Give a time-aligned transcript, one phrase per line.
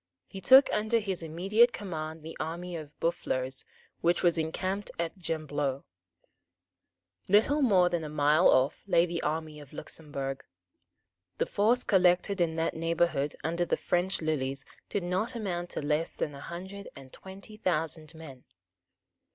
[0.25, 3.65] He took under his immediate command the army of Boufflers,
[3.99, 5.83] which was encamped at Gembloux.
[7.27, 10.43] Little more than a mile off lay the army of Luxemburg.
[11.37, 16.15] The force collected in that neighbourhood under the French lilies did not amount to less
[16.15, 18.45] than a hundred and twenty thousand men.